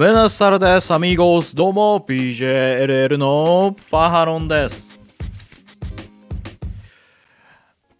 [0.00, 0.90] メナスタルです。
[0.94, 1.54] アミーゴス。
[1.54, 4.98] どうも、PJLL のパハロンです。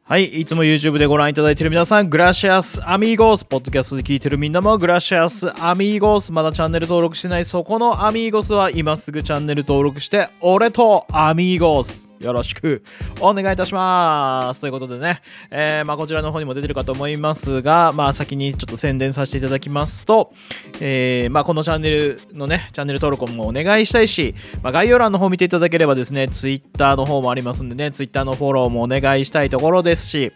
[0.05, 3.45] はい、いつも YouTube でご覧いただいている皆さん、グラシアスアミーゴス。
[3.45, 6.33] ポッドキャストで聞いているみんなも、グラシアスアミーゴス。
[6.33, 12.10] まだチャンネル登録してないそこのアミーゴスは、今すぐチャンネル登録して、俺とアミーゴス。
[12.21, 12.83] よろしく
[13.21, 14.61] お願いいたします。
[14.61, 20.33] ということでね、えー、まあ、こちらの方にも出てるかと思いますが、まあ、先にちょっと宣伝させていただきますと、
[20.81, 30.33] えー、まあ、このチャンネルのね、チャンネル登録もお願いしたいし、まあ、概要欄の方見ていただければですね、Twitter の方もありますんでね、Twitter のフォローもお願いしたいところですし、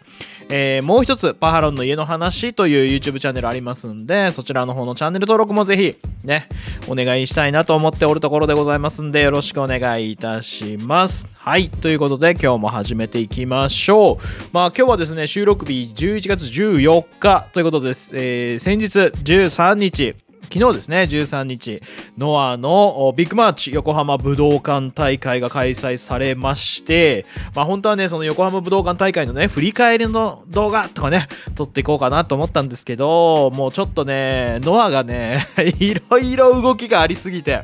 [0.49, 6.49] えー、もう一つ、パハロンの家の話という YouTube チャンネルありますんで、そちらの方のチャンネル登録もぜひ、ね、
[6.87, 11.27] お願いしたいなと思っておるところでございますんで、よろしくお願いいたします。
[11.35, 11.71] はい。
[11.81, 14.17] ということで、今日も始めていきましょう。
[14.51, 18.11] まあ、今日はですね、収録日11月14日ということです。
[18.13, 21.81] えー、先日13日、昨日ですね、13日、
[22.17, 35.47] ノアのビッグマーチ横浜武道館大会が開催されまして、まあ本当はね、その横浜武道館大会のね、振り返りの動画とかね、撮っていこうかなと思ったんですけど、もうちょっとね、ノアがね、
[35.79, 37.63] いろいろ動きがありすぎて、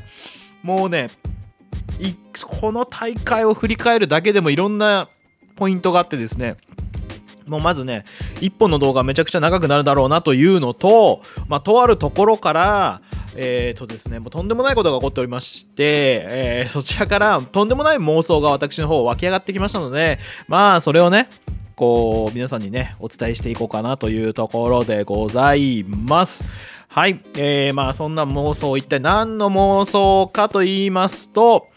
[0.64, 1.10] もうね、
[2.46, 5.08] この大会を振り返るだけでもいろんな
[5.56, 6.58] ポイントがあってですね
[7.48, 8.06] もうまずね、
[8.36, 13.02] 1本の動画めちゃくちゃ長くなるだろうなというのと、まあ、とあるところから、
[13.36, 21.30] えーとですね、もうとんでもないことが起こっておりまして、えー、そちらからとんでもない妄想が私の方湧き上がってきましたので、まあ、それをね、
[21.76, 26.46] こう、皆さんにね、お伝えしていこうかなというところでございます。
[26.94, 27.22] はい。
[27.38, 31.68] えー、まあ、そんな妄想、一体何の妄想かと言いますと、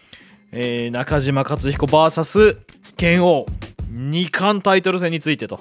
[0.51, 2.57] えー、中島克彦 VS
[2.97, 3.47] 剣王
[3.93, 5.61] 2冠タイトル戦についてと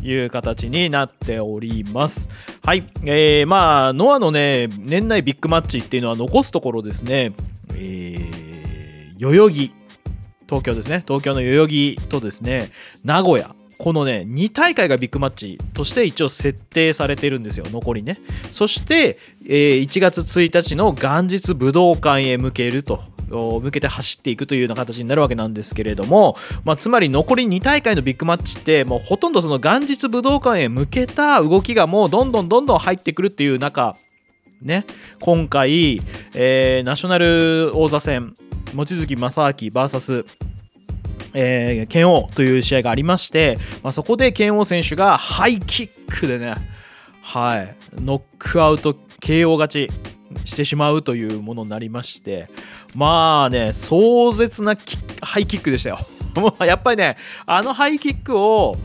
[0.00, 2.28] いう形になっております。
[2.64, 2.88] はい。
[3.04, 7.32] えー、まあ、ノアのね、年内ビッグマッチっていうのは残すところですね、
[7.74, 9.74] えー、代々木、
[10.48, 12.70] 東京ですね、東京の代々木とですね、
[13.02, 18.18] 名古屋、このね、2大会がビッグマッチとして一応設定されてるんですよ、残りね。
[18.50, 33.94] そして、えー、1月1日の元日武道館へ向けると向けて走っていくというような形になるわけなんですけれども、まあ、つまり残り2大会のビッグマッチってもうほとんどその元日武道館へ向けた動きがもうどんどんどんどん入ってくるっていう中
[34.62, 34.84] ね。
[35.20, 36.00] 今回、
[36.34, 38.34] えー、ナショナル王座戦
[38.74, 40.24] 望月正明 VS
[41.34, 46.54] えー、剣王という試合がありまして、まあ、そこで剣王選手がハイキックでね、
[47.22, 49.90] はい、ノックアウト KO 勝ち
[50.44, 52.48] してしまうというものになりまして、
[52.94, 54.76] まあね、壮絶な
[55.22, 55.98] ハイキックでしたよ。
[56.36, 58.76] もうやっぱりね、あのハイキックを、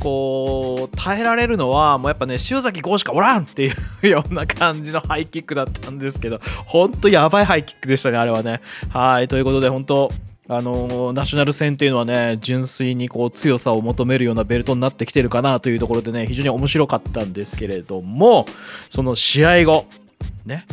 [0.00, 8.60] こう、耐えられるのは、もうやっぱね、塩崎豪しかおらんっていうような感じのハイキックだったんですけど、ほんとやばいハイキックでしたね、あれはね。
[8.90, 10.12] はい、ということで、本当
[10.48, 18.46] あのナショナル戦っていうのはね、純粋にこう強さを求めるようなベルトになってきてるかなというところでね、非常に面白かったんですけれども、
[18.88, 19.86] その試合後、
[20.44, 20.64] ね、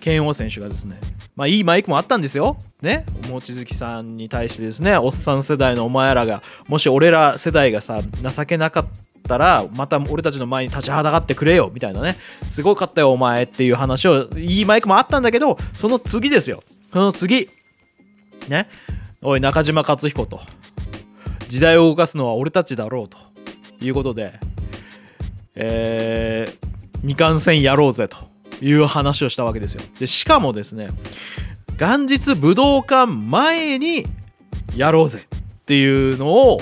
[0.00, 0.98] 剣王選手がですね、
[1.36, 2.56] まあいいマイクもあったんですよ。
[2.82, 3.04] ね。
[3.28, 8.86] 望月さんに対してですね、おっさん世代のお前らが、もし俺ら世代がさ、情けなかっ
[9.28, 12.16] たら、また俺たちの前に立ちはだかってくれよ、みたいなね。
[12.44, 16.64] すごかったよ、お前っていう話を、いいマイクもあったんだけど、その次ですよ。
[16.92, 17.46] その次。
[18.50, 18.68] ね。
[19.22, 20.40] おい、中島克彦と。
[21.48, 23.18] 時代を動かすのは俺たちだろうと
[23.80, 24.34] いうことで、
[25.54, 26.68] えー、
[27.02, 28.30] 二冠戦やろうぜと。
[28.62, 29.82] いう話をしたわけですよ。
[29.98, 30.88] で、しかもですね、
[31.78, 34.04] 元日武道館前に
[34.76, 36.60] やろうぜっていうのを、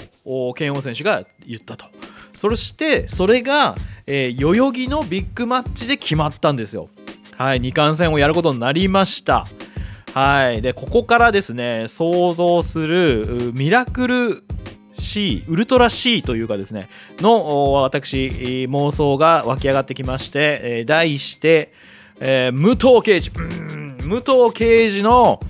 [0.54, 1.86] 剣王選手が言ったと。
[2.34, 3.74] そして、それが、
[4.06, 6.88] えー、代々木のビッグマッチで決まったんですよ。
[7.36, 9.46] はい、2冠戦をやることになりました。
[10.14, 10.62] はい。
[10.62, 14.44] で、ここからですね、想像するミラクル
[14.92, 16.88] C、ウルトラ C というかですね、
[17.18, 21.72] の私、妄想が湧き上がってきまして、え、題して、
[22.20, 25.40] えー、武藤刑事、武藤刑事の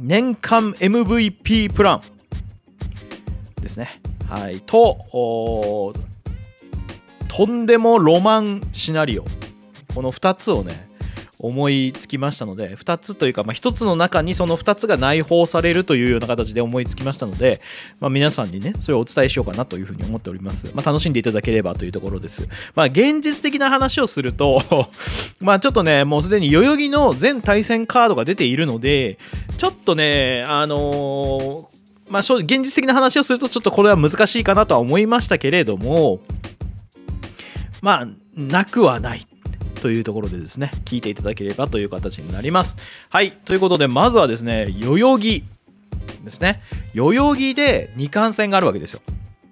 [0.00, 2.02] 年間 MVP プラン
[3.62, 4.00] ですね。
[4.28, 4.60] はい。
[4.60, 5.94] と、
[7.28, 9.24] とんでもロマンシナリオ。
[9.94, 10.88] この2つをね、
[11.40, 17.60] 思いつきましたので2つというか、まあ、1つの中にその2つが内包されるというような形で思いつきましたので、
[18.00, 24.62] まあ、皆さんにねそれをお伝えしようかなというふうに思っております、まあ、楽しんでいただければというところです、まあ、現実的な話をすると
[25.40, 29.18] まあちょっとねもうすでに代々木の全対戦カードが出ているので
[29.58, 31.76] ちょっとねあのー
[32.08, 36.20] まあ、現実的な話をするとちょっとこれは難しいかなとは思いましたけれども
[37.82, 39.26] まあなくはない。
[39.86, 42.74] というところでですね、聞いていただければという形になります。
[43.08, 43.30] はい。
[43.30, 45.44] ということで、まずはですね、代々木
[46.24, 46.60] ですね。
[46.92, 49.00] 代々木で2冠戦があるわけですよ。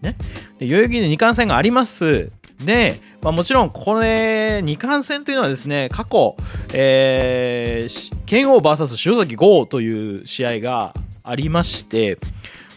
[0.00, 0.16] ね。
[0.58, 2.32] で代々木で2冠戦があります。
[2.64, 6.36] で、まあ、もちろんこれ2冠戦というのはですね過去、
[6.72, 12.18] えー、剣王 VS 塩崎豪という試合がありまして、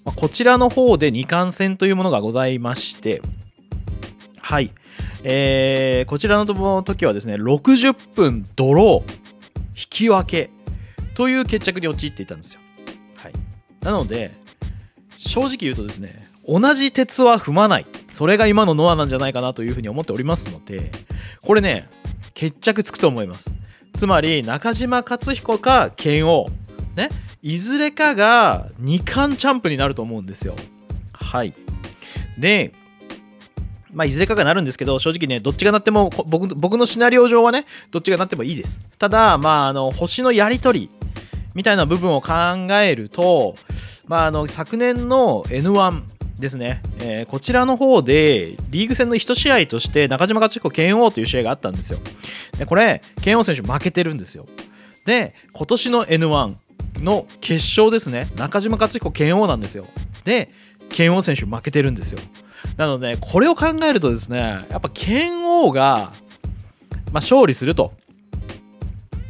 [0.05, 3.21] ま、こちらの方で2冠戦というものがございまして
[4.39, 4.71] はい、
[5.23, 6.45] えー、こちらの
[6.83, 9.11] 時はですね60分ドロー
[9.75, 10.49] 引き分け
[11.15, 12.61] という決着に陥っていたんですよ、
[13.15, 13.33] はい、
[13.81, 14.31] なので
[15.17, 17.85] 正直言うとですね同じ鉄は踏まない。
[18.09, 20.91] それが今のノアなんじゃないかなというふうに思っておりますので
[21.43, 21.89] これね
[22.33, 23.51] 決着つくと思います。
[23.93, 26.45] つまり中島克彦か剣王
[26.95, 27.09] ね
[27.41, 30.55] いずれかが2冠チャンプになると思うんですよ。
[31.11, 31.53] はい。
[32.37, 32.73] で
[33.93, 38.79] まあ、いずれかがなるんですけど、正直ね、どっちがなっても、僕僕のシナリオ上はね、どっちがなってもいいです。
[38.97, 40.89] ただ、まあ、あの、星のやり取り
[41.53, 42.31] みたいな部分を考
[42.81, 43.55] えると、
[44.05, 46.01] まあ、あの、昨年の N1
[46.39, 51.99] ですね、えー、こちらの方でリーグ戦の1試合として中島克彦剣王という試合があったんですよ。
[52.57, 54.45] でこれ剣王選手負けてるんですよ。
[55.05, 56.55] で今年の N1
[57.01, 59.87] の決勝ですね中島克彦剣王なんですよ。
[60.25, 60.51] で
[60.89, 62.19] 剣王選手負けてるんですよ。
[62.77, 66.11] なのでこれを考えるとですねやっぱ剣王が、
[67.11, 67.93] まあ、勝利すると。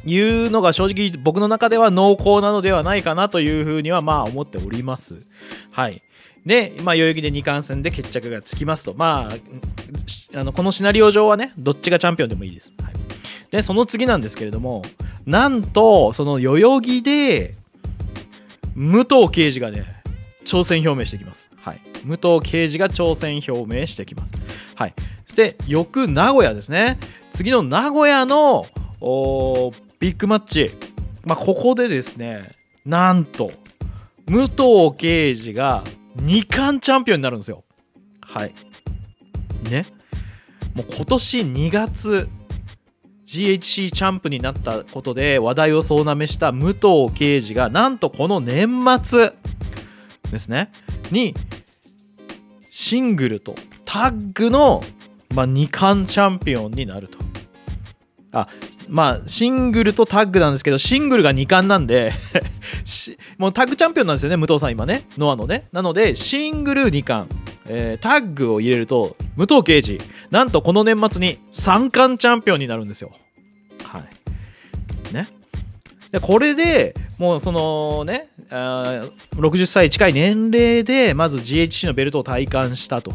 [0.09, 5.17] いうのが正直僕の中では濃厚なのではないかなというふうにはまあ思っております。
[5.69, 6.01] はい。
[6.45, 8.93] で、まあ、代々木で2冠戦で決着がつきますと。
[8.93, 9.29] ま
[10.33, 12.71] あ、あのこのシナリオ上はね、どっちがチャンピオンでもいいです。
[12.81, 12.93] はい、
[13.51, 14.81] で、その次なんですけれども、
[15.25, 17.53] なんと、その代々木で、
[18.75, 19.96] 武藤刑事がね、
[20.47, 21.49] 挑戦表明してきます。
[21.57, 21.81] はい。
[22.05, 24.33] 武藤刑事が挑戦表明してきます。
[24.75, 24.93] はい。
[25.25, 26.97] そして、翌名古屋ですね。
[27.33, 28.65] 次の名古屋の
[29.99, 30.71] ビッグマッチ。
[31.25, 32.39] まあ、ここでですね、
[32.85, 33.51] なんと、
[34.27, 35.83] 武藤刑事が
[36.17, 37.65] 2冠チャンピオンになるんですよ。
[38.21, 38.53] はい。
[39.69, 39.85] ね。
[40.75, 42.29] もう今年2月
[43.25, 48.69] GHC チャンプになったことで話題を総なめした武藤敬司がなんとこの年
[49.03, 49.33] 末
[50.31, 50.71] ですね
[51.11, 51.33] に
[52.69, 54.83] シングルとタッグの、
[55.33, 57.19] まあ、2冠チャンピオンになると。
[58.31, 58.47] あ
[58.89, 62.13] まあ、シングルとタッグなんですけど、シングルが2冠なんで
[63.37, 65.67] もうタッグチャンピオンなんですよね、武藤さん今ね、ノアのね。
[65.71, 67.35] なので、シングル2冠、
[67.65, 69.99] えー、タッグを入れると、武藤敬司、
[70.31, 73.11] なんとこの年末に3冠チャンピオンになるんですよ。
[73.83, 74.03] はい。
[76.11, 79.03] で、これでもうそのね、あ
[79.35, 83.13] 60歳近い年齢で、まず GHC のベルトを体感したと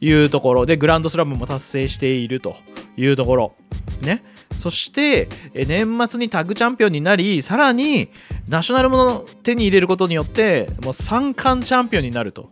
[0.00, 2.56] いうところで、グランドスラムも達成していると
[2.96, 3.54] いうところ。
[4.00, 4.24] ね。
[4.56, 8.08] そして年末にタッグチャンピオンになりさらに
[8.48, 12.50] ナショナルものを手に入れることによってもう3冠チャンピオンになると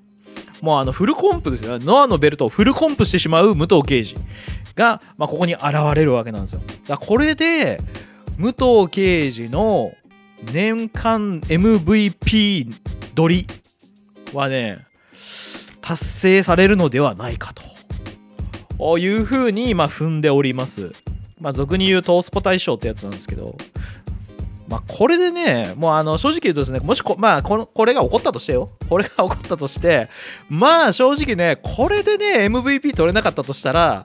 [0.60, 4.16] もうあのフルコンプですよノアのベルトをフルコンプしてしまう武藤敬司
[4.74, 5.64] が、まあ、ここに現
[5.94, 7.80] れるわけなんですよだこれで
[8.40, 9.92] 武藤敬司の
[10.50, 12.74] 年間 MVP
[13.14, 13.46] 取り
[14.32, 14.78] はね
[15.82, 18.98] 達成されるのではないかと。
[18.98, 20.92] いうふうに、まあ、踏んでおります。
[21.38, 23.58] まあ、俗に言うトースポ大賞ってやつなんですけど、
[24.68, 30.08] まあ、これでね、もうあの正直言うとですね、もしこ,、まあ、ここれが起こったとしてよ、これが起こったとして、
[30.48, 34.04] まあ正直ね、これでね、MVP 取れなかったとしたら、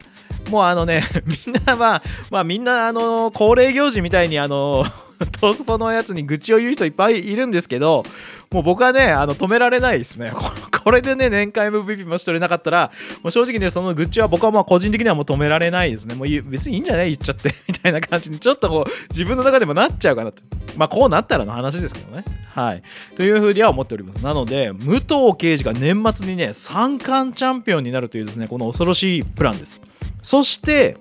[0.50, 4.86] もうあのね、 みんなは、まあみんなあの、恒例行事みたいにあの、
[5.40, 8.04] トースポのやつに愚痴を言う人いっぱいいるんですけど、
[8.52, 10.32] もう僕はね、あの止められないですね。
[10.84, 12.92] これでね、年間 MVP もし取れなかったら、
[13.24, 16.16] もう正直ね、その愚痴は僕はまあ個人的にはもう止められないですね。
[16.16, 20.42] もう別にいいんじゃない言っちゃって、みたいな感じに、ちょっとこう、自分の中でもなっちゃうかなって。
[20.78, 22.26] まあこうなったらの話ですけどね。
[22.54, 22.84] はい。
[23.16, 24.24] というふうには思っております。
[24.24, 29.82] なので、武藤敬司が年末にね、三冠チャンピオンになるというですね、この恐ろしいプランです。
[30.26, 30.98] そして、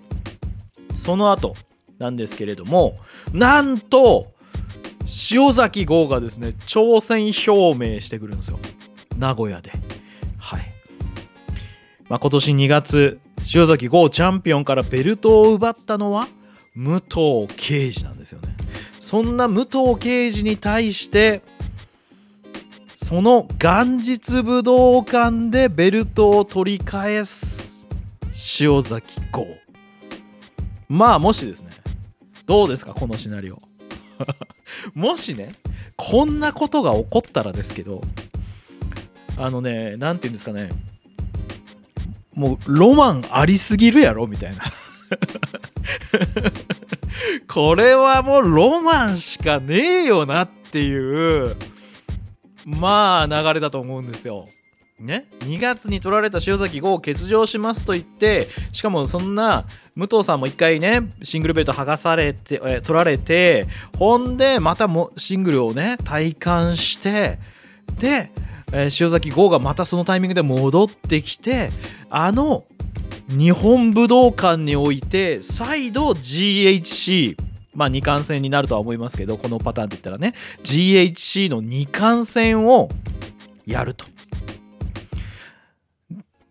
[0.98, 1.56] その後
[1.98, 2.98] なんですけれども、
[3.32, 4.34] なんと、
[5.32, 8.58] 塩崎豪がですね挑戦表明してくるんですよ。
[9.16, 9.72] 名古屋で。
[10.36, 10.62] はい、
[12.10, 13.18] まあ、今年2月
[13.54, 16.28] 塩崎豪チャンピオンからベルトを奪ったのは
[16.76, 18.54] 武藤敬司なんですよね。
[19.00, 21.40] そんな武藤敬司に対して
[22.96, 27.53] その元日武道館でベルトを取り返す
[28.60, 29.46] 塩崎豪。
[30.88, 31.70] まあもしですね。
[32.46, 33.58] どうですかこのシナリオ。
[34.94, 35.50] もしね、
[35.96, 38.02] こんなことが起こったらですけど、
[39.36, 40.70] あのね、なんて言うんですかね、
[42.34, 44.64] もうロマンありすぎるやろみたいな。
[47.48, 51.56] これはもうロマンしかねえよなっていう
[52.64, 54.44] まあ流れだと思うんですよ。
[55.04, 63.66] ね、2月に取られた塩崎豪を欠場しますと言ってしかもそんな武藤さんも1回ねシングルベルト剥がされてえ取られて
[63.98, 67.38] ほんでまたもシングルをね体感して
[67.98, 68.30] で、
[68.72, 71.70] えー塩崎豪がまたそのタイミングで戻ってきて
[72.10, 72.64] あの
[73.28, 77.36] 日本武道館において再度 GHC
[77.74, 80.34] まあ2冠戦になるとは思いますけどこのパターンって言ったらね
[80.64, 82.88] GHC の2冠戦を
[83.66, 84.13] やると。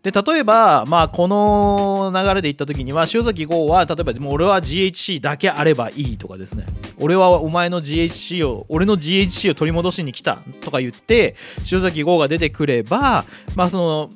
[0.04, 6.66] で例えば、まあ、この流れでいった時には塩崎剛は例えばもう俺は GHC だけあればいいとかですね。
[7.00, 11.36] 俺はお前の GHC を俺の GHC を取り戻しに来たとか言って
[11.72, 13.24] 塩崎剛が出てくれば
[13.56, 14.10] まあその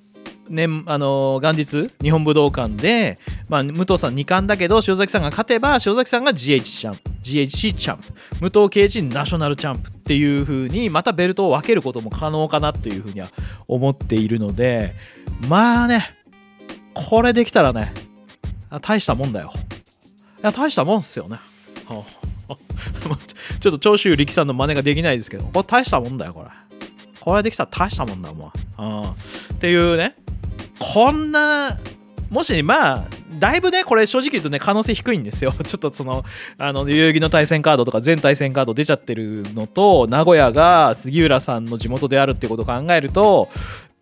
[0.50, 13.28] 年あの元日日本武道館で、まあ、武藤さん2冠だけど塩崎さんが勝てば塩崎さんが GH チャンプ GHC チャンプ武藤敬司ナショナルチャンプっていう風にまたベルトを分けることも可能かなというふうには
[13.66, 14.94] 思っているので
[15.48, 16.16] まあね
[16.94, 17.92] これできたらね
[18.82, 19.52] 大したもんだよ。
[20.40, 21.38] いや大したもんっすよね。
[23.60, 26.48] ちょっと長州力さんの真似ができないですけどこれ大したもんだよこれ。
[27.20, 29.14] これできたら大したもんだもん、うん、っ
[29.58, 30.14] ていうね。
[30.78, 31.78] こんな
[32.30, 33.08] もしまあ
[33.38, 35.52] だいぶねこれ正直言うとね可能性低いんですよ。
[35.64, 36.24] ちょっとその
[36.58, 43.48] あの代々木の対戦カードとか全対戦カード出ちゃってるのと名古屋が杉浦さんの地元であるっていうことを考えると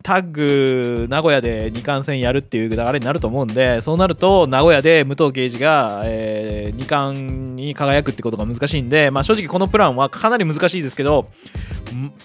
[0.03, 7.21] タッグ名古屋で2冠戦やるっていう流れになると思うんでそうなると名古屋で武藤敬司が、えー、2冠
[7.61, 11.29] に輝くってことが難しいんで、まあ、正直このプランはかなり難しいですけど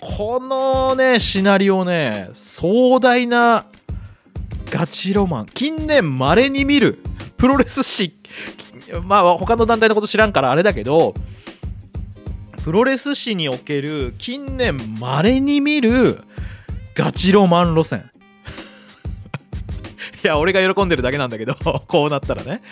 [0.00, 3.66] このねシナリオね壮大な
[4.72, 5.46] ガチロマン。
[5.46, 6.98] 近年まれに見る
[7.36, 8.16] プロレス史。
[9.04, 11.14] まあ他の団体のこと知らんからあれだけど
[12.64, 16.22] プロレス史における近年まれに見る
[16.94, 18.10] ガチロマン路線。
[20.24, 21.54] いや俺が喜んでるだけなんだけど
[21.86, 22.62] こうなったらね。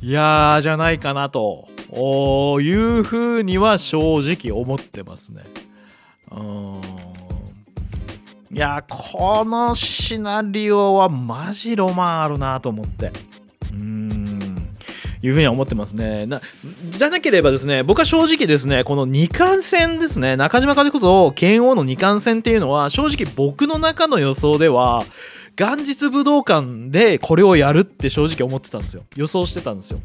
[0.00, 1.66] いやーじゃないかなと。
[1.90, 5.42] いうふうには正直思ってますね。
[6.30, 7.07] うん。
[8.50, 13.12] いやこのシナリオはマジロマンあるなと思って。
[13.72, 14.68] うーん。
[15.20, 16.26] いうふうには思ってますね。
[16.26, 16.40] な
[16.88, 25.04] じゃなければですね僕は正直ですねこの二冠戦ですね中島和子と剣王の二冠戦っていうのは正直僕の中の予想では
[25.56, 29.02] 元日武道館でこれをやるって正直思ってたんですよ。
[29.16, 29.98] 予想してたんですよ。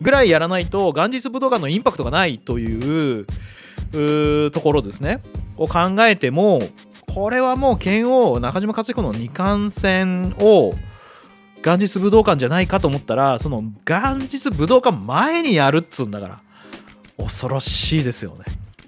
[0.00, 3.26] ぐらいやらないと元日武道館のインパクトがないという
[4.52, 5.20] ところですね。
[5.56, 6.62] を考えても
[7.14, 10.72] これはもう剣王中島克彦の二冠戦を
[11.62, 16.40] 元日武道館じゃないかと思ったらその元日武道館前にやるっつうんだから
[17.18, 18.44] 恐ろしいですよね。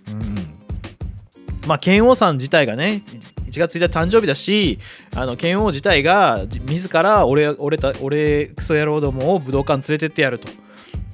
[0.08, 1.68] うん。
[1.68, 3.02] まあ剣王さん自体がね
[3.50, 4.78] 1月1日誕生日だし
[5.14, 10.48] あの剣王自体が自ら俺俺た俺クソ野郎どもを武道館連れてってやると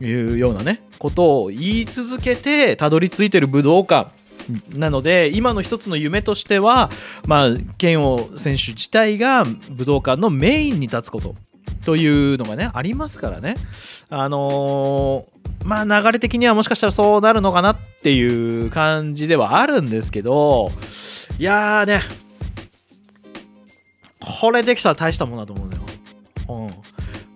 [0.03, 4.20] いうようなねことを言い続けてたどり着いてる武道館。
[4.75, 6.91] なので今の一つの夢としては、
[7.27, 11.35] まあ、剣王選手自体が武道館のメインに立つこと
[11.85, 13.55] というのがねありますからね。
[14.09, 20.73] あのー、まあ流れ的にはもしかしたらそうなるのかなっていう感じではあるんですけど
[21.39, 22.03] いやーね
[24.41, 25.83] これできたら大したものだと思うのよ。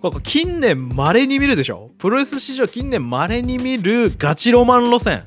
[0.03, 1.91] うん、近年まれに見るでしょ？
[1.97, 5.23] プロレス史上近年まれに見るガチロマン路線。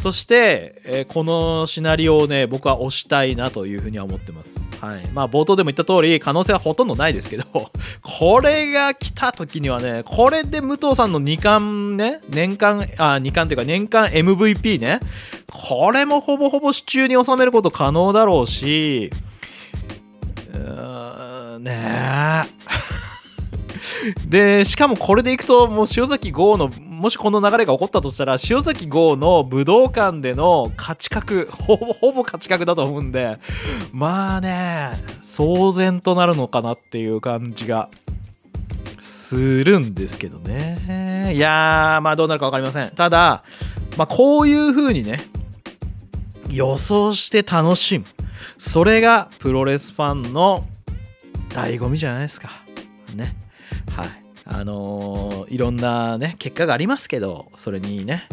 [0.00, 4.58] そして、えー、このシナリオをね、僕は推したいなというふうには思ってます。
[4.80, 5.06] はい。
[5.12, 7.44] まあ、冒頭でも言った通り、可能性はほとんどないですけど、
[8.02, 15.00] これが来た時にはね、これで武藤さんの2冠ね、年間、あ、2冠というか年間 MVP ね、
[15.46, 19.10] これもほぼほぼ支柱に収めること可能だろうし、
[20.54, 22.60] うーん、ねえ。
[24.26, 33.38] で、しかもこれでいくと、もう塩崎豪の、もしこの流れが起こったとしたら、塩崎豪の武道館での勝ち確、ほぼほぼ勝ち確だと思うんで、
[33.90, 34.90] まあね、
[35.22, 37.88] 騒然となるのかなっていう感じが
[39.00, 41.32] するんですけどね。
[41.34, 42.90] いやー、まあどうなるか分かりません。
[42.90, 43.44] ただ、
[43.96, 45.20] まあこういう風にね、
[46.50, 48.04] 予想して楽しむ。
[48.58, 50.66] それがプロレスファンの
[51.48, 52.50] 醍醐味じゃないですか。
[53.14, 53.34] ね。
[53.96, 58.26] はいあのー、いろんなね結果がありますけどそれにね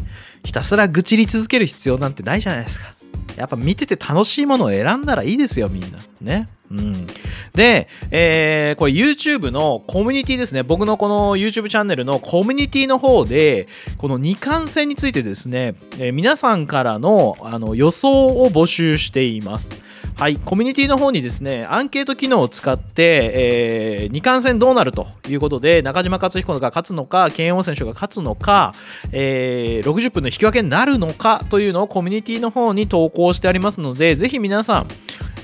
[0.44, 2.96] ひたすら愚痴り続ける必要なんてないじゃないですか
[3.38, 6.00] やっぱ見てて楽しいものを選んだらいいですよ、みんな。
[6.22, 6.48] ね。
[6.72, 7.08] うん、
[7.54, 10.64] で、えー、これ YouTube のコミュニティですね。
[10.64, 13.68] 僕のこの YouTube チャンネルのコミュニティの方で、
[14.00, 19.70] この二冠戦についてですね、えー、皆さんからのあの予想を募集しています。
[20.18, 28.74] はい、コミュニティの方にですね、アンケート機能を使って、えー、二冠戦どうなるということで、中島克彦が勝つのか、慶応選手が勝つのか、
[29.12, 34.88] えー、60分の引き分けになるのかというのをコミュニティの方に投稿してありますので、ぜひ皆さん、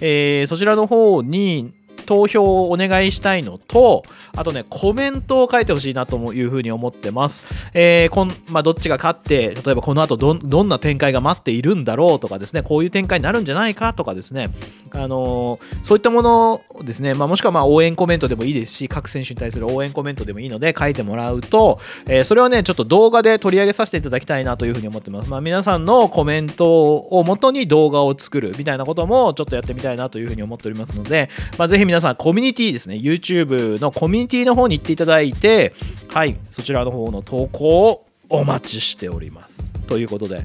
[0.01, 1.71] えー、そちらの方に
[2.03, 4.03] 投票をお願いしたいのと、
[4.35, 7.43] あとね、コメントを書いてほしいなというふうに思ってます。
[7.73, 14.49] えー、こんまあ、どっちが勝って、例えばこの後どどんな展開が待っているんだろうとかですね、こういう展開になるんじゃないかとかですね、
[14.91, 25.29] あのー、そういったものですね、まあ、もしくはま応援コメントでもいいですし、各選手に対する応援コメントでもいいので書いてもらうと、えー、それをね、ちょっと動画で取り上げさせていただきたいなというふうに思ってます。
[25.29, 35.75] まあ、皆さんのコメントをもとに動画を作るみたいなこともちょっとやってみたいなというふうに思っておりますので、まあ、ぜひ皆皆さんコミュニティですね、YouTube のコミュニティの方に行っていただいて、
[36.07, 39.71] はい、そちらの方の投稿をお待ちしております。
[39.83, 40.41] ということで、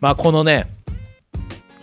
[0.00, 0.66] まあ、このね、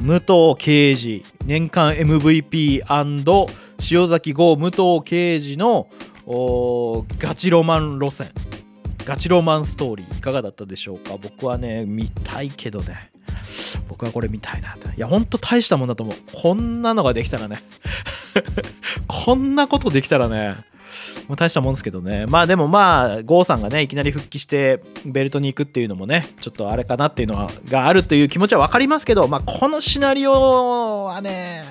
[0.01, 3.47] 武藤敬司年間 MVP&
[3.91, 5.88] 塩崎豪武藤敬司の
[7.17, 8.29] ガチロマン路線。
[9.03, 11.17] ガチロマンストーリーいかがだったでしょうか？
[11.17, 13.09] 僕はね見たいけどね。
[13.89, 16.15] 僕はこれ見たいなといやほんと大したもんだと思う。
[16.36, 17.63] こんなのができたらね。
[19.08, 20.58] こんなことできたらね
[21.27, 22.25] まあ、大したもんですけどね。
[22.25, 31.63] まあでもまあ、郷さんがね、いきなり復帰してベルトに行くっていうのもね、ちょっとあれかなっていうのは、があるという気持ちは分かりますけど、まあこのシナリオはね、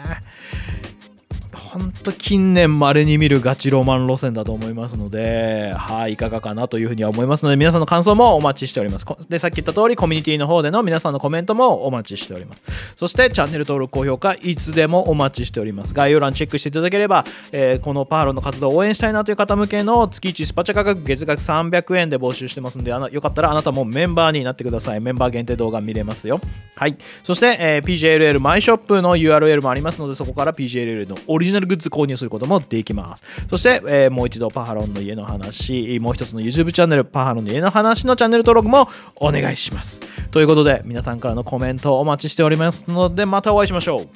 [1.76, 9.04] ほんと近年稀に見るガチロマン路線だと思いますので、はい、いかがかなというふうには思いますので、皆さんの感想もお待ちしております。
[9.28, 12.62] で、さっき言った通り、コミュニティの方での皆さんのコメントもお待ちしております。
[12.96, 15.92] そして、チャンネル登録、高評価、いつでもお待ちしております。
[15.92, 25.00] 概要欄チェックしていただければ、えー、このパーロの活動を応援したいなという方向けの月1スパチャ価格月額300円で募集してますんで、あのよかったらあなたもメンバーになってください。
[25.02, 26.40] メンバー限定動画見れますよ。
[26.74, 26.96] はい。
[27.22, 33.22] そして、えー、PJLL マイショップの URL もありますので、そこから PJLL のオリジナルグッズ購入することもできます。
[33.50, 40.00] そして、えー、もう一度パハロンの家の話、もう一つの YouTube チャンネル、パハロンの家の話のチャンネル登録もお願いします。
[40.30, 44.08] ということで、皆さんからのコメントお待ちしておりますので、またお会いしましょう。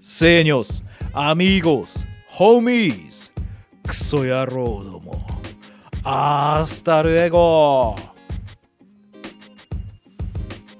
[0.00, 3.30] セーニョス、アミーゴス、ホーミーズ、
[3.86, 5.26] クソ野郎ども、
[6.04, 7.96] アースタルエゴ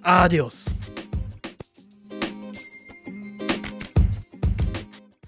[0.03, 0.76] アディオス。